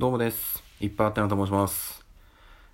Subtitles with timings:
[0.00, 0.64] どうもです。
[0.80, 2.02] いっぱいあったなと申します。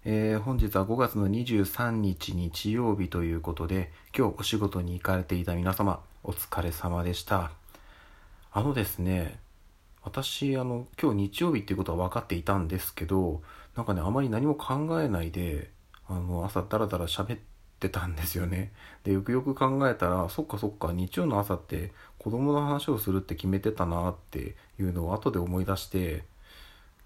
[0.04, 7.50] えー本日は5月の23日日曜日ということで、今日お仕事に行かれていた皆様、お疲れ様でした。
[8.52, 9.40] あのですね、
[10.04, 13.42] 私、あの、今日日曜日っていうことは分かっていたんですけど、
[13.74, 15.72] なんかね、あまり何も考えないで、
[16.08, 17.38] あの、朝ダラダラ喋っ
[17.80, 18.70] てたんですよね。
[19.02, 26.22] で、よくよく考えたら、そっかそっか、日曜の朝って子供の話をするって決めてたなっていうのを後で思い出して、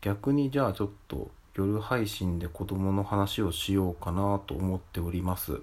[0.01, 5.61] 逆にじゃあちょっと夜配信で子供の話をしようかなと思っております。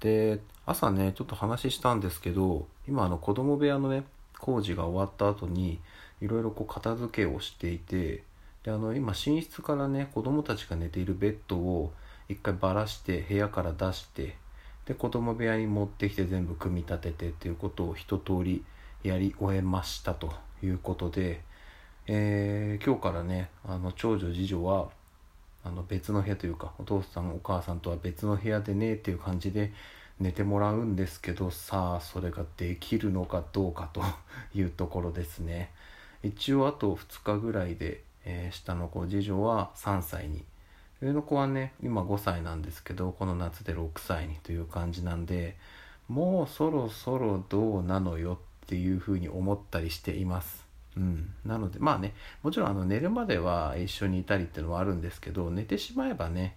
[0.00, 4.04] で、朝ね、ちょっと話したんですけど、今あの子供部屋のね、
[4.38, 5.80] 工事が終わった後に、
[6.20, 8.24] いろいろこう片付けをしていて、
[8.64, 11.92] で、あの今寝室からね、子供たちが寝ているベッドを
[12.28, 14.36] 一回ばらして部屋から出して、
[14.86, 18.64] で、子供部屋に持ってきて全部組み立ててっていうことを一通り
[19.02, 21.42] やり終えましたということで、
[22.08, 24.88] えー今日からねあの長女次女は
[25.64, 29.72] あの別の部屋というかお父さんお母さんとは別の部屋でねっていう感じで
[30.20, 34.02] 寝てもらうんですけどさあそれができるのかどうかと
[34.54, 35.72] いうところですね。
[36.22, 40.44] 一応あと2日ぐらいで、えー下の子次女は3歳に。
[41.02, 45.58] 上の子はね今5歳なんですけどこの夏で6歳にという感じなんで
[46.08, 50.65] もうそろそろどうなのよっていうふうに思ったりしています。
[50.96, 56.56] うん、なのでまあねもちろんあの寝るまでは一緒にいたりっていうのはあるんですけど寝てしまえばね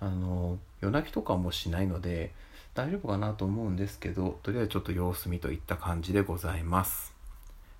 [0.00, 2.32] あの夜泣きとかもしないので
[2.74, 7.14] 大丈夫かなと思うんですけどとりあえずちょっと様子見といった感じでございます。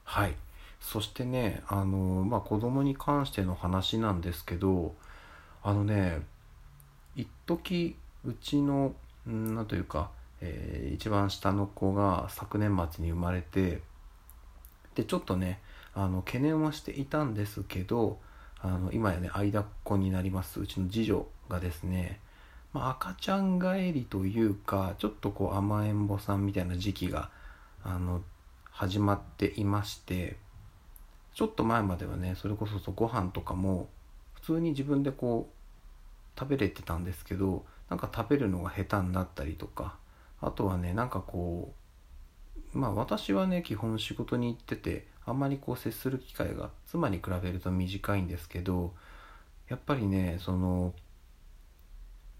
[0.04, 0.34] はい。
[0.80, 4.94] そしてねあのまあ子供に関しての話なんですけど
[5.62, 6.20] あのね
[7.16, 8.94] 一時うちの
[9.28, 10.10] んなんというか、
[10.42, 13.80] えー一番下の子が昨年末に生まれて
[14.94, 15.60] でちょっとね
[15.94, 18.18] あの懸念はしていたんですけど
[18.60, 22.20] あの今やね間っ子になりますうちの次女がですね、
[22.72, 27.30] まあ、赤ちゃん帰りというかちょっとこう甘えん坊さんみたいな時期が
[27.84, 28.22] あの
[28.70, 30.36] 始まっていまして
[31.34, 33.88] ちょっと前まではねそれこそそご飯とかも
[34.34, 39.96] 普通に自分でこう食べれてたんですけどなんか食べるのが下手になったりとか
[40.40, 41.72] あとはねなんかこ
[42.74, 48.94] うまあ私はね基本仕事に行っててあんまりこう接する機会が妻に比べると短いんですけど
[49.68, 50.92] やっぱりねその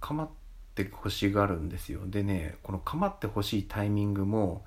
[0.00, 0.28] 構っ
[0.74, 2.00] てほしがるんですよ。
[2.06, 4.64] でねこの構ってほしいタイミングも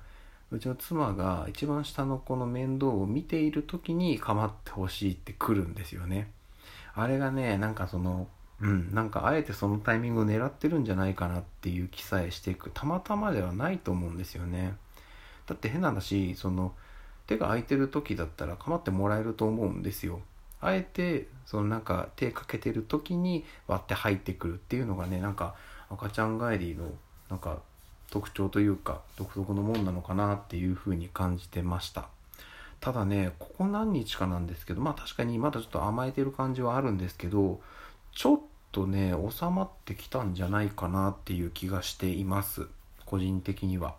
[0.50, 6.30] うちの妻が一番下の子の面倒を見ている時に構ってほしいって来るんですよね。
[6.94, 8.28] あれがねなんかその
[8.60, 14.74] うんなんかあえてそのタイミングを狙ってるんじゃないかなっていう気さえしていくたまたまではないと思うんですよね。
[15.46, 16.74] だって変な話その
[17.28, 20.20] 手が空いてる時だったら構ってもらえると思うんですよ。
[20.60, 25.54] あえてそのなんか手かけてる時に割って入ってくるっていうのがねなんか
[25.88, 26.90] 赤ちゃん帰りの
[27.30, 27.58] なんか
[28.10, 32.08] 特徴というか独特のもんなのかなっていうふうに感じてました。
[32.80, 37.60] ただねここ何日かなんですけどまあ確かにまだちょっと甘えてる感じはあるんですけど
[38.12, 38.40] ちょっ
[38.72, 42.66] とね収まってきたんじゃないかなっていう気がしています。
[43.04, 43.96] 個人的には。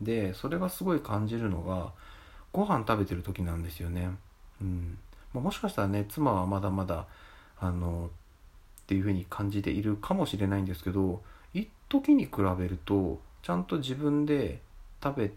[0.00, 1.92] でそれがすごい感じるのが
[2.56, 4.08] ご飯食べてる時なんですよね。
[4.62, 4.98] うん、
[5.34, 7.06] まあ、もしかしたらね妻はまだまだ
[7.60, 11.20] あのっていう風に感じているかもしれないんですけど
[11.52, 14.60] 一時に比べるとちゃんと自分で
[15.04, 15.32] 食べ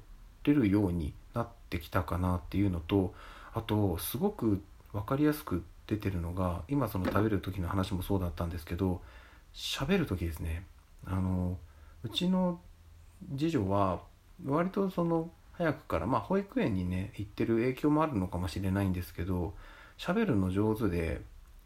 [0.45, 3.13] れるようになってきたかなっていうのと
[3.53, 4.61] あとすごく
[4.93, 9.01] 分かりやすく出てるのが今その食べる時の話もそうだったんですけど
[9.53, 10.63] 喋る時ですね。
[11.05, 11.57] あの
[12.03, 12.61] うちの
[13.37, 13.99] 次女は
[14.45, 19.53] 割とその早くからまあ保育園にね行ってる影響もあるのかもしれないんですけど
[19.97, 21.19] 喋るの上手で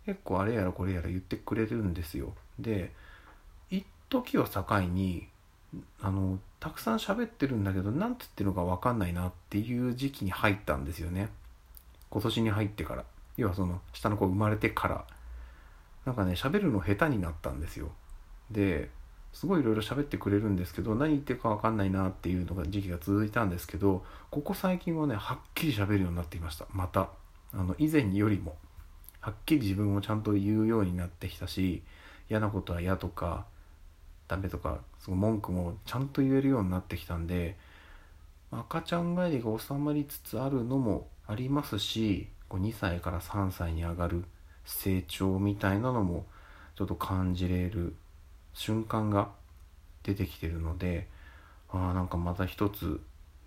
[0.07, 2.33] 結構あれやらこれやら言ってくれるんですよ。
[2.57, 2.91] で
[3.69, 5.27] 一時を境に
[6.01, 11.29] あのたくさん喋ってるんだけど何て言ってるのか分かんないなっていう時期に入ったんですよね。
[12.09, 13.05] 今年に入ってから。
[13.37, 15.05] 要はその下の子生まれてから。
[16.05, 17.91] なんかね喋るの下手になったんですよ。
[18.49, 18.89] で
[19.33, 26.65] すごいいろいろ喋ってくれるんですけど何言ってるか分かんないなっていうのが時期が続いたんですけどここ最近はねはっきり喋るようになってきました。
[26.71, 27.09] また。
[27.55, 28.55] あの以前よりも。
[29.21, 31.81] はっきり自分をちゃんと言うようになってきたし
[32.29, 33.45] 嫌なことは嫌とか
[34.27, 37.55] ダメとかその文句もちゃんと言えるようになってきたんで
[38.51, 44.25] 赤ちゃん帰りが収まりつつあるのもありますし2歳から3歳に上がる
[44.65, 46.25] 成長みたいなのも
[46.75, 47.95] ちょっと感じれる
[48.53, 49.29] 瞬間が
[50.03, 51.07] 出てきてるので
[51.69, 52.99] あーなんかまた一つ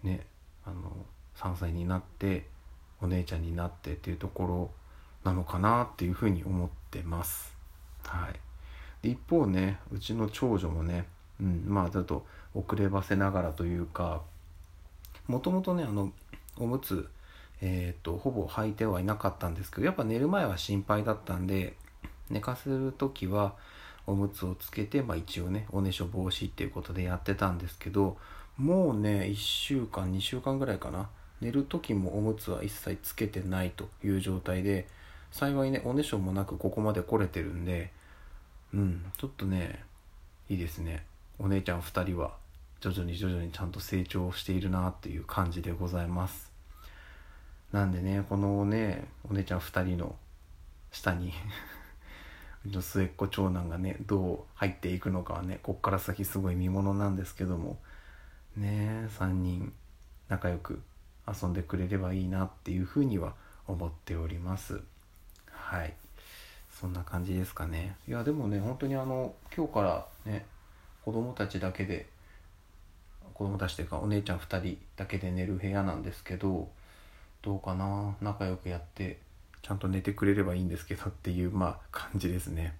[0.02, 0.26] ね
[0.64, 0.90] あの
[1.36, 2.46] 3歳になって
[3.00, 4.70] お姉ちゃんになってっていうところ
[5.24, 7.54] なのかなっていうふうに思ってます。
[8.04, 8.40] はい。
[9.02, 11.06] で一方ねうちの長女もね
[11.40, 14.22] うんまあちょっと遅ればせながらというか
[15.26, 16.12] もともとねあの
[16.58, 17.08] おむつ
[17.62, 21.74] えーと、ほぼ履いてはいなかったんですけどやっぱ寝る前は心配だったんで
[22.28, 23.54] 寝かせる時は
[24.06, 28.16] おむつをつけて、まあ、一応ねおねしょ防止っていうことでやってたんですけど
[28.56, 31.08] もうね1週間2週間ぐらいかな。
[31.42, 34.88] 寝る時もおむつは一切つけてないという状態で
[35.30, 37.92] 幸いねおねしょもなくここまで来れてるんで
[38.72, 39.84] うんちょっとね
[40.48, 41.04] いいですね。
[41.38, 42.34] お姉ちゃん2人は
[42.80, 46.50] 徐々に徐々にちゃんと成長しているなっていう感じでございます。
[47.72, 50.16] なんでねこのねお姉ちゃん2人の
[50.92, 51.32] 下に
[52.72, 57.78] の末っ子長男がねどう入っていくのかはねこっから先すごい見ものなんですけども
[58.56, 59.72] ね3人
[60.28, 60.80] 仲良く
[61.26, 63.34] 遊んでくれればいいなっていうふうには
[63.66, 64.80] 思っております。
[65.50, 65.94] はい。
[66.70, 67.96] そんな感じですかね。
[68.06, 70.44] いやでもね本当にあの今日からね
[71.04, 72.06] 子供たちだけで
[73.32, 76.68] 子供たちというかお姉ちゃん2人だけで寝る部屋なんですけど
[77.42, 78.14] どうかな？
[78.20, 79.18] 仲良くやって
[79.66, 82.76] ちゃんと寝てくれればいいんですけどっていうまあ感じですね。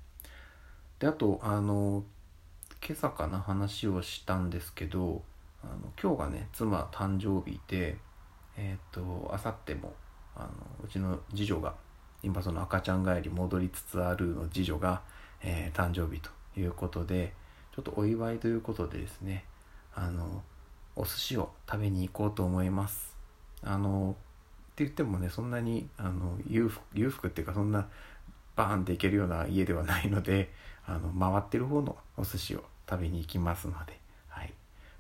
[1.01, 2.05] であとあの
[2.87, 5.23] 今朝かな話をしたんですけど
[5.65, 7.97] あの今日がね妻誕生日で
[8.57, 9.95] えっ、ー、とあさっても
[10.37, 10.49] あの
[10.85, 11.75] うちの次女が
[12.23, 15.03] 今その赤ちゃん帰り戻りつつあるの次女が、
[15.43, 17.33] えー、誕生日ということで
[17.75, 19.45] ちょっとお祝いということでですね
[19.93, 20.45] あの
[20.95, 23.17] お寿司を食べに行こうと思います。
[23.65, 24.15] あの
[24.77, 27.89] って言ってもねそんなにあの裕福裕福っていうかそんな
[28.57, 30.53] バーンっていけるような家ではないので
[30.85, 34.53] あの回ってる方のお寿司を食べに行きますので、はい。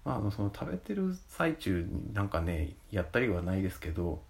[0.02, 4.23] まあ、あのその食べてる最中になんかねやったりはないですけど、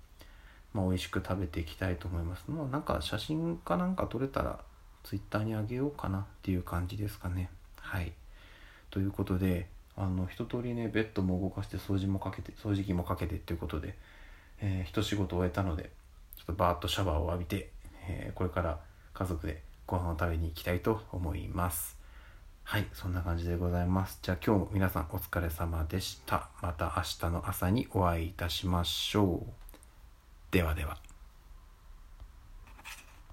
[0.74, 2.50] まあ、美味しく食べていきたいと思います。
[2.50, 4.58] もうなんか写真かなんか撮れたら
[5.04, 7.50] Twitter にあげようかなっていう感じですかね。
[7.78, 8.12] はい。
[8.90, 13.96] ということであの一通りねベッドも動かして掃除もかけて掃除機もかけてっていうことで
[14.60, 15.90] えー、一仕事終えたので
[16.36, 17.70] ちょっとバーッとシャワーを浴びて、
[18.08, 18.80] えー、これから
[19.14, 21.96] 家族でご飯を食べに行きたいと思います。
[22.64, 24.18] はいそんな感じでございます。
[24.22, 26.48] じゃあ今日も皆さんお疲れ様でした。
[26.60, 29.52] また明日の朝にお会いいたしましょう。
[30.50, 31.05] ではでは。